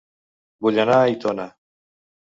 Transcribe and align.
Vull 0.67 0.79
anar 0.85 0.97
a 1.01 1.05
Aitona 1.13 1.47